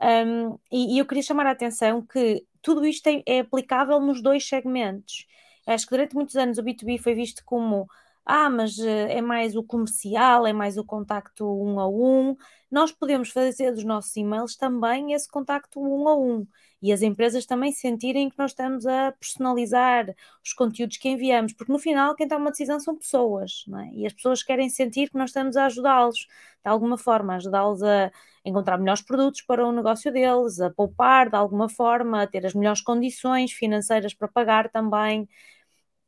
[0.02, 4.22] Um, e, e, eu queria chamar a atenção que tudo isto é, é aplicável nos
[4.22, 5.26] dois segmentos.
[5.66, 7.88] Acho que durante muitos anos o B2B foi visto como
[8.26, 12.36] ah, mas eh, é mais o comercial, é mais o contacto um a um.
[12.72, 16.48] Nós podemos fazer dos nossos e-mails também esse contacto um a um
[16.84, 21.72] e as empresas também sentirem que nós estamos a personalizar os conteúdos que enviamos, porque
[21.72, 23.96] no final quem toma uma decisão são pessoas, é?
[23.96, 26.28] e as pessoas querem sentir que nós estamos a ajudá-los
[26.64, 28.12] de alguma forma, ajudá-los a
[28.44, 32.54] encontrar melhores produtos para o negócio deles, a poupar de alguma forma, a ter as
[32.54, 35.28] melhores condições financeiras para pagar também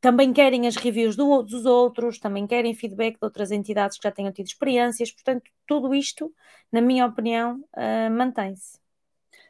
[0.00, 4.12] também querem as reviews do, dos outros, também querem feedback de outras entidades que já
[4.12, 6.32] tenham tido experiências, portanto, tudo isto,
[6.70, 8.85] na minha opinião, uh, mantém-se.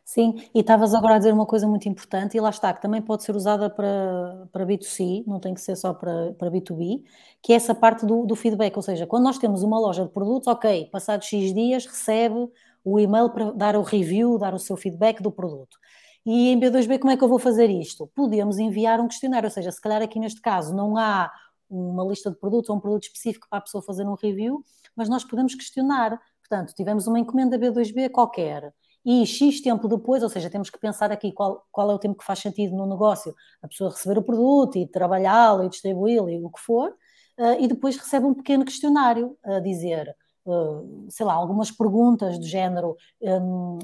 [0.08, 3.02] Sim, e estavas agora a dizer uma coisa muito importante, e lá está, que também
[3.02, 7.02] pode ser usada para, para B2C, não tem que ser só para, para B2B,
[7.42, 10.12] que é essa parte do, do feedback, ou seja, quando nós temos uma loja de
[10.12, 12.48] produtos, ok, passados X dias recebe
[12.84, 15.76] o e-mail para dar o review, dar o seu feedback do produto.
[16.24, 18.06] E em B2B, como é que eu vou fazer isto?
[18.14, 21.32] Podemos enviar um questionário, ou seja, se calhar aqui neste caso não há
[21.68, 24.64] uma lista de produtos ou um produto específico para a pessoa fazer um review,
[24.94, 26.20] mas nós podemos questionar.
[26.40, 28.72] Portanto, tivemos uma encomenda B2B qualquer
[29.06, 32.18] e X tempo depois, ou seja, temos que pensar aqui qual, qual é o tempo
[32.18, 36.42] que faz sentido no negócio, a pessoa receber o produto e trabalhá-lo e distribuí-lo e
[36.42, 36.90] o que for,
[37.38, 40.12] uh, e depois recebe um pequeno questionário a dizer,
[40.44, 42.96] uh, sei lá, algumas perguntas do género.
[43.22, 43.78] Um,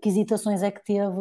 [0.00, 1.20] que hesitações é que teve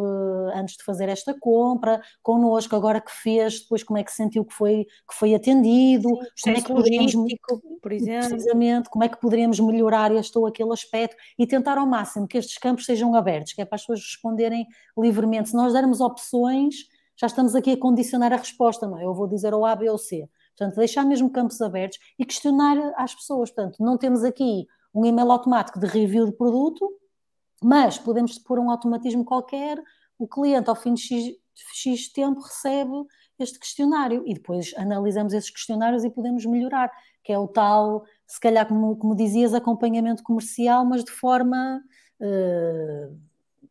[0.53, 4.53] antes de fazer esta compra, connosco, agora que fez, depois como é que sentiu que
[4.53, 7.13] foi, que foi atendido, Sim, como é que poderíamos,
[7.81, 8.29] por exemplo.
[8.29, 12.37] precisamente, como é que poderíamos melhorar este ou aquele aspecto e tentar ao máximo que
[12.37, 14.67] estes campos sejam abertos, que é para as pessoas responderem
[14.97, 15.49] livremente.
[15.49, 16.75] Se nós dermos opções,
[17.15, 19.05] já estamos aqui a condicionar a resposta, não é?
[19.05, 20.29] Eu vou dizer ou A, B ou C.
[20.57, 23.49] Portanto, deixar mesmo campos abertos e questionar às pessoas.
[23.51, 26.89] Portanto, não temos aqui um e-mail automático de review de produto,
[27.61, 29.81] mas podemos pôr um automatismo qualquer,
[30.17, 31.35] o cliente ao fim de X,
[31.73, 33.05] X tempo recebe
[33.37, 36.91] este questionário e depois analisamos esses questionários e podemos melhorar,
[37.23, 41.81] que é o tal, se calhar como, como dizias, acompanhamento comercial, mas de forma
[42.19, 43.17] uh,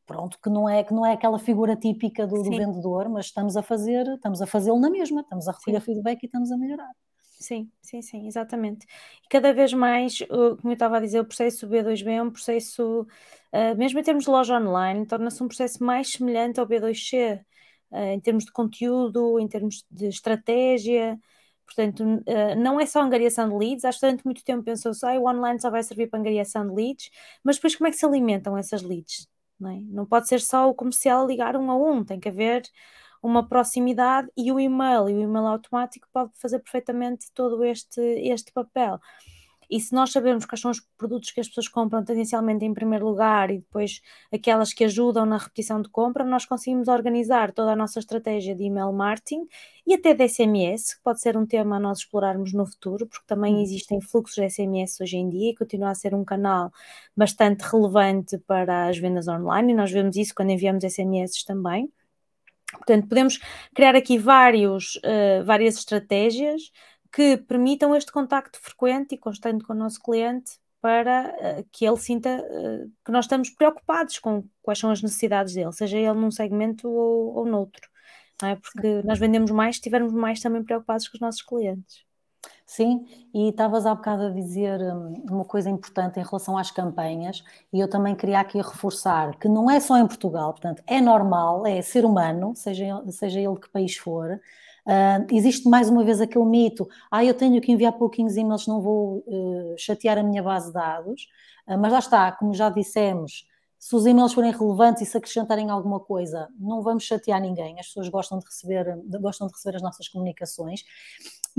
[0.07, 3.57] pronto, que não é que não é aquela figura típica do, do vendedor, mas estamos
[3.57, 5.87] a fazer, estamos a fazê-lo na mesma, estamos a recolher Sim.
[5.87, 6.93] feedback e estamos a melhorar.
[7.41, 8.85] Sim, sim, sim, exatamente.
[9.25, 13.03] E cada vez mais, como eu estava a dizer, o processo B2B é um processo,
[13.53, 17.41] uh, mesmo em termos de loja online, torna-se um processo mais semelhante ao B2C,
[17.93, 21.19] uh, em termos de conteúdo, em termos de estratégia,
[21.67, 25.21] Portanto, uh, não é só angariação de leads, acho que durante muito tempo pensou-se, ah,
[25.21, 27.11] o online só vai servir para angariação de leads,
[27.45, 29.29] mas depois como é que se alimentam essas leads?
[29.61, 29.79] Não, é?
[29.83, 32.63] não pode ser só o comercial ligar um a um, tem que haver
[33.23, 38.53] uma proximidade e o e-mail, e o e-mail automático pode fazer perfeitamente todo este, este
[38.53, 39.01] papel.
[39.71, 43.07] E se nós sabermos quais são os produtos que as pessoas compram tendencialmente em primeiro
[43.07, 44.01] lugar e depois
[44.33, 48.65] aquelas que ajudam na repetição de compra, nós conseguimos organizar toda a nossa estratégia de
[48.65, 49.47] email marketing
[49.87, 53.27] e até de SMS, que pode ser um tema a nós explorarmos no futuro, porque
[53.27, 53.63] também uhum.
[53.63, 56.73] existem fluxos de SMS hoje em dia e continua a ser um canal
[57.15, 61.93] bastante relevante para as vendas online e nós vemos isso quando enviamos SMS também.
[62.73, 63.39] Portanto, podemos
[63.75, 66.71] criar aqui vários, uh, várias estratégias
[67.13, 71.97] que permitam este contacto frequente e constante com o nosso cliente para uh, que ele
[71.97, 76.31] sinta uh, que nós estamos preocupados com quais são as necessidades dele, seja ele num
[76.31, 77.89] segmento ou, ou noutro.
[78.41, 78.57] Não é?
[78.57, 79.07] Porque Sim.
[79.07, 82.08] nós vendemos mais se estivermos mais também preocupados com os nossos clientes.
[82.71, 87.43] Sim, e estavas há bocado a dizer hum, uma coisa importante em relação às campanhas,
[87.73, 91.67] e eu também queria aqui reforçar que não é só em Portugal, portanto, é normal,
[91.67, 94.39] é ser humano, seja, seja ele que país for,
[94.87, 98.81] Uh, existe mais uma vez aquele mito, ah, eu tenho que enviar pouquinhos e-mails, não
[98.81, 101.29] vou uh, chatear a minha base de dados,
[101.67, 103.45] uh, mas lá está, como já dissemos,
[103.79, 107.89] se os e-mails forem relevantes e se acrescentarem alguma coisa, não vamos chatear ninguém, as
[107.89, 110.83] pessoas gostam de receber, gostam de receber as nossas comunicações.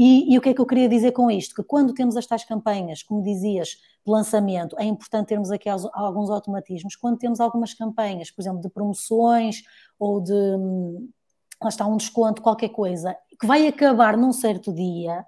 [0.02, 1.54] E, e, o que é que eu queria dizer com isto?
[1.54, 3.72] Que quando temos as tais campanhas, como dizias,
[4.06, 6.96] de lançamento, é importante termos aqui alguns automatismos.
[6.96, 9.62] Quando temos algumas campanhas, por exemplo, de promoções
[10.00, 10.34] ou de
[11.62, 15.26] lá está um desconto, qualquer coisa, que vai acabar num certo dia,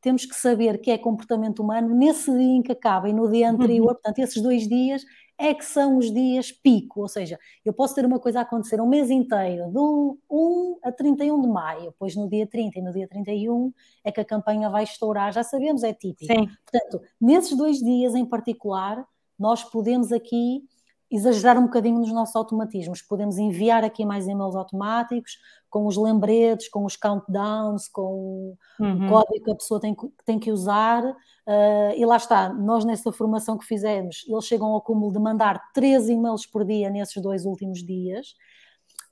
[0.00, 3.50] temos que saber que é comportamento humano nesse dia em que acaba e no dia
[3.50, 3.92] anterior, uhum.
[3.92, 5.04] portanto, esses dois dias
[5.38, 8.80] é que são os dias pico, ou seja, eu posso ter uma coisa a acontecer
[8.80, 12.82] um mês inteiro, de 1, 1 a 31 de maio, depois no dia 30 e
[12.82, 13.72] no dia 31
[14.04, 16.32] é que a campanha vai estourar, já sabemos, é típico.
[16.32, 16.48] Sim.
[16.70, 19.04] Portanto, nesses dois dias em particular,
[19.38, 20.62] nós podemos aqui
[21.10, 23.02] exagerar um bocadinho nos nossos automatismos.
[23.02, 25.38] Podemos enviar aqui mais e-mails automáticos,
[25.70, 29.06] com os lembretes, com os countdowns, com uhum.
[29.06, 31.04] o código que a pessoa tem, tem que usar.
[31.04, 35.60] Uh, e lá está, nós nessa formação que fizemos, eles chegam ao cúmulo de mandar
[35.72, 38.34] três e-mails por dia nesses dois últimos dias.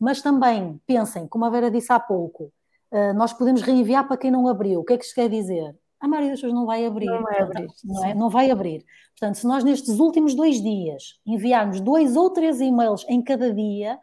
[0.00, 2.52] Mas também, pensem, como a Vera disse há pouco,
[2.92, 4.81] uh, nós podemos reenviar para quem não abriu.
[4.81, 5.76] O que é que isto quer dizer?
[6.02, 7.06] A maioria das pessoas não vai abrir.
[7.06, 7.68] Não vai abrir.
[7.84, 8.14] Não, é?
[8.14, 8.84] não vai abrir.
[9.10, 14.00] Portanto, se nós nestes últimos dois dias enviarmos dois ou três e-mails em cada dia,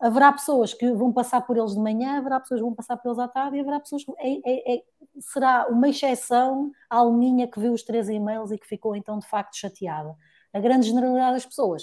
[0.00, 3.10] haverá pessoas que vão passar por eles de manhã, haverá pessoas que vão passar por
[3.10, 4.82] eles à tarde e haverá pessoas que é, é, é,
[5.20, 9.28] será uma exceção à alminha que viu os três e-mails e que ficou então de
[9.28, 10.16] facto chateada.
[10.54, 11.82] A grande generalidade das pessoas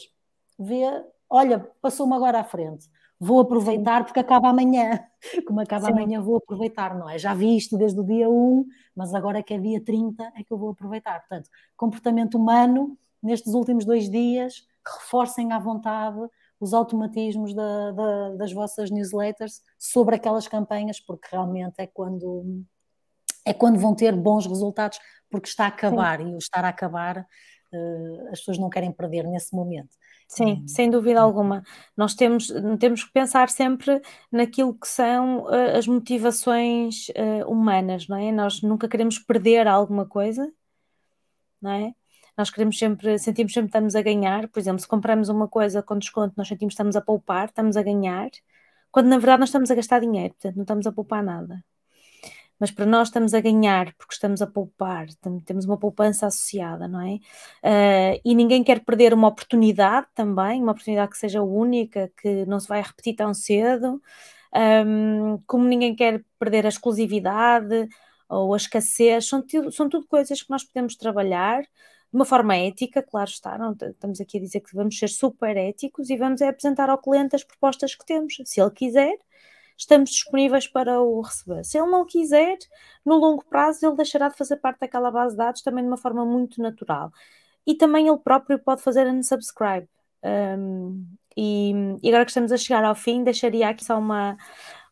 [0.58, 0.84] vê,
[1.30, 2.90] olha, passou-me agora à frente
[3.24, 5.00] vou aproveitar porque acaba amanhã.
[5.48, 5.92] Como acaba Sim.
[5.94, 7.18] amanhã, vou aproveitar, não é?
[7.18, 10.52] Já vi isto desde o dia 1, mas agora que é dia 30 é que
[10.52, 11.20] eu vou aproveitar.
[11.22, 16.20] Portanto, comportamento humano, nestes últimos dois dias, reforcem à vontade
[16.60, 22.64] os automatismos da, da, das vossas newsletters sobre aquelas campanhas, porque realmente é quando
[23.46, 26.32] é quando vão ter bons resultados, porque está a acabar Sim.
[26.32, 27.26] e o estar a acabar
[27.74, 29.96] uh, as pessoas não querem perder nesse momento.
[30.28, 30.68] Sim, hum.
[30.68, 31.64] sem dúvida alguma.
[31.96, 34.02] Nós temos, temos que pensar sempre
[34.32, 38.32] naquilo que são uh, as motivações uh, humanas, não é?
[38.32, 40.52] Nós nunca queremos perder alguma coisa,
[41.62, 41.94] não é?
[42.38, 44.48] Nós queremos sempre, sentimos sempre que estamos a ganhar.
[44.48, 47.78] Por exemplo, se compramos uma coisa com desconto, nós sentimos que estamos a poupar, estamos
[47.78, 48.30] a ganhar,
[48.92, 51.64] quando na verdade nós estamos a gastar dinheiro, portanto não estamos a poupar nada
[52.64, 55.08] mas para nós estamos a ganhar porque estamos a poupar,
[55.44, 57.16] temos uma poupança associada, não é?
[57.62, 62.62] Uh, e ninguém quer perder uma oportunidade também, uma oportunidade que seja única, que não
[62.62, 64.02] se vai repetir tão cedo,
[64.86, 67.90] um, como ninguém quer perder a exclusividade
[68.30, 71.68] ou a escassez, são, são tudo coisas que nós podemos trabalhar de
[72.14, 76.10] uma forma ética, claro está, não estamos aqui a dizer que vamos ser super éticos
[76.10, 79.18] e vamos é apresentar ao cliente as propostas que temos, se ele quiser,
[79.78, 81.64] estamos disponíveis para o receber.
[81.64, 82.58] Se ele não quiser,
[83.06, 85.98] no longo prazo, ele deixará de fazer parte daquela base de dados também de uma
[85.98, 87.12] forma muito natural.
[87.66, 89.88] E também ele próprio pode fazer unsubscribe.
[90.24, 91.06] Um,
[91.36, 94.38] e, e agora que estamos a chegar ao fim, deixaria aqui só uma,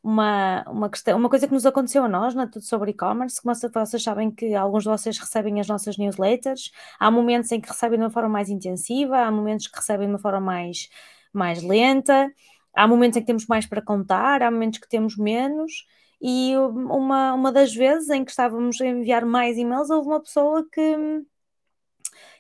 [0.03, 3.53] uma, uma, questão, uma coisa que nos aconteceu a nós, é tudo sobre e-commerce, como
[3.55, 7.99] vocês sabem que alguns de vocês recebem as nossas newsletters, há momentos em que recebem
[7.99, 10.89] de uma forma mais intensiva, há momentos que recebem de uma forma mais,
[11.31, 12.31] mais lenta,
[12.73, 15.85] há momentos em que temos mais para contar, há momentos que temos menos,
[16.21, 20.67] e uma, uma das vezes em que estávamos a enviar mais e-mails, houve uma pessoa
[20.71, 20.95] que,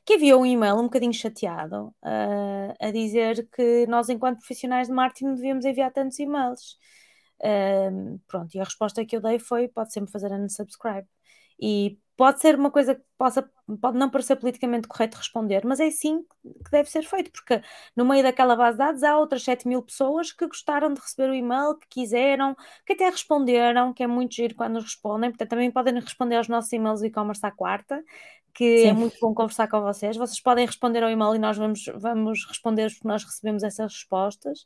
[0.05, 4.93] que enviou um e-mail um bocadinho chateado uh, a dizer que nós, enquanto profissionais de
[4.93, 6.77] marketing, não devíamos enviar tantos e-mails.
[7.39, 11.07] Uh, pronto, e a resposta que eu dei foi: pode sempre fazer unsubscribe.
[11.59, 15.89] E pode ser uma coisa que possa, pode não parecer politicamente correto responder, mas é
[15.91, 17.61] sim que deve ser feito, porque
[17.95, 21.29] no meio daquela base de dados há outras 7 mil pessoas que gostaram de receber
[21.29, 22.55] o e-mail, que quiseram,
[22.85, 26.47] que até responderam, que é muito giro quando nos respondem, portanto também podem responder aos
[26.47, 28.03] nossos e-mails do e-commerce à quarta,
[28.53, 28.87] que é Sim.
[28.89, 30.17] é muito bom conversar com vocês.
[30.17, 34.65] Vocês podem responder ao e-mail e nós vamos, vamos responder porque nós recebemos essas respostas.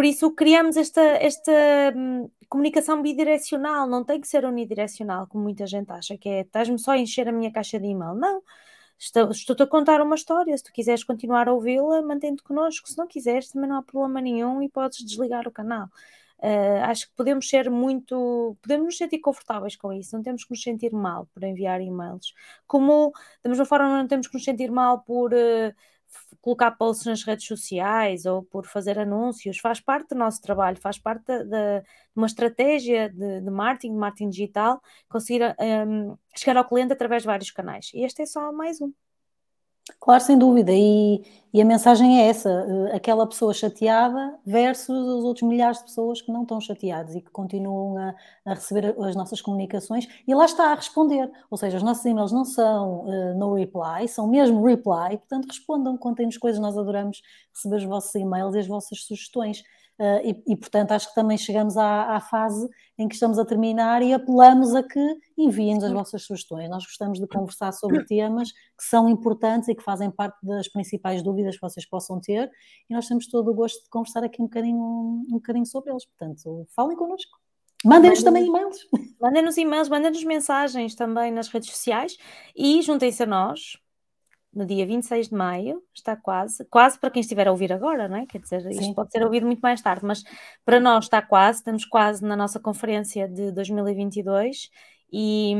[0.00, 1.52] Por isso criamos esta, esta
[1.94, 6.78] hum, comunicação bidirecional, não tem que ser unidirecional, como muita gente acha, que é estás-me
[6.78, 8.14] só a encher a minha caixa de e-mail.
[8.14, 8.42] Não,
[8.98, 13.06] estou-te a contar uma história, se tu quiseres continuar a ouvi-la, mantém-te connosco, se não
[13.06, 15.90] quiseres também não há problema nenhum e podes desligar o canal.
[16.38, 20.50] Uh, acho que podemos ser muito, podemos nos sentir confortáveis com isso, não temos que
[20.50, 22.32] nos sentir mal por enviar e-mails.
[22.66, 23.12] Como,
[23.44, 25.74] da mesma forma, não temos que nos sentir mal por uh,
[26.40, 30.98] colocar posts nas redes sociais ou por fazer anúncios, faz parte do nosso trabalho, faz
[30.98, 31.82] parte de,
[32.14, 37.26] uma estratégia de, de, marketing, de marketing digital, conseguir um, chegar ao cliente através de
[37.26, 37.90] vários canais.
[37.94, 38.92] E este é só mais um.
[39.98, 41.22] Claro, sem dúvida, e,
[41.52, 46.20] e, a mensagem é essa: eh, aquela pessoa chateada versus os outros milhares de pessoas
[46.22, 48.14] que não estão chateadas e que continuam a,
[48.46, 51.30] a receber as nossas comunicações e lá está a responder.
[51.50, 55.96] Ou seja, os nossos e-mails não são uh, no reply, são mesmo reply, portanto respondam,
[55.96, 57.20] contem-nos coisas, nós adoramos
[57.54, 59.62] receber os vossos e-mails e as vossas sugestões.
[60.00, 63.44] Uh, e, e, portanto, acho que também chegamos à, à, fase em que estamos a
[63.44, 64.98] terminar e apelamos a que
[65.36, 66.70] enviem-nos as vossas sugestões.
[66.70, 71.22] Nós gostamos de conversar sobre temas que são importantes e que fazem parte das principais
[71.22, 72.50] dúvidas que vocês possam ter,
[72.88, 76.06] e nós temos todo o gosto de conversar aqui um bocadinho, um bocadinho sobre eles.
[76.06, 77.38] Portanto, falem connosco.
[77.84, 78.78] Mandem-nos também e-mails.
[79.20, 82.16] Mandem-nos e-mails, mandem-nos mensagens também nas redes sociais
[82.56, 83.78] e juntem-se a nós
[84.52, 88.16] no dia 26 de maio, está quase, quase para quem estiver a ouvir agora, não
[88.16, 88.26] é?
[88.26, 88.80] Quer dizer, Sim.
[88.80, 90.24] isto pode ser ouvido muito mais tarde, mas
[90.64, 94.68] para nós está quase, estamos quase na nossa conferência de 2022
[95.12, 95.54] e,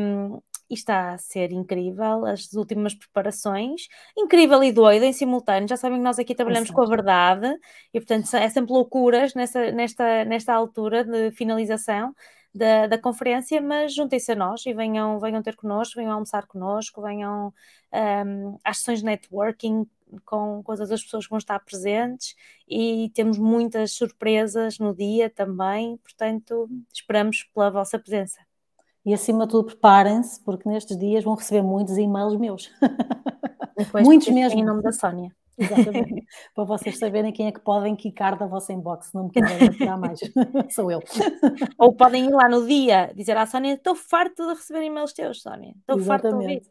[0.69, 3.83] e está a ser incrível, as últimas preparações,
[4.17, 7.49] incrível e doido em simultâneo, já sabem que nós aqui trabalhamos com a verdade
[7.95, 12.13] e portanto é sempre loucuras nessa, nesta, nesta altura de finalização,
[12.55, 17.03] da, da conferência, mas juntem-se a nós e venham, venham ter connosco, venham almoçar connosco,
[17.03, 17.53] venham
[17.93, 19.87] um, às sessões de networking
[20.25, 22.35] com, com as pessoas que vão estar presentes
[22.69, 28.41] e temos muitas surpresas no dia também, portanto, esperamos pela vossa presença.
[29.05, 32.71] E acima de tudo, preparem-se, porque nestes dias vão receber muitos e-mails meus.
[34.05, 34.59] muitos mesmo.
[34.59, 35.35] Em nome da Sónia.
[35.61, 36.27] Exatamente.
[36.55, 39.99] Para vocês saberem quem é que podem quicar da vossa inbox, não me querem tirar
[39.99, 40.19] mais.
[40.75, 41.01] Sou eu.
[41.79, 45.43] Ou podem ir lá no dia dizer à Sónia: estou farto de receber e-mails teus,
[45.43, 45.75] Sónia.
[45.79, 46.63] Estou farto de ouvir.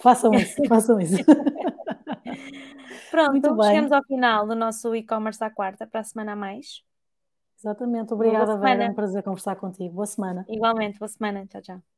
[0.00, 1.16] Façam isso, façam isso.
[3.10, 3.68] Pronto, Muito bem.
[3.68, 6.82] chegamos ao final do nosso e-commerce à quarta, para a semana a mais.
[7.58, 8.84] Exatamente, obrigada, Vera.
[8.84, 9.94] É um prazer conversar contigo.
[9.94, 10.44] Boa semana.
[10.48, 11.46] Igualmente, boa semana.
[11.46, 11.91] Tchau, tchau.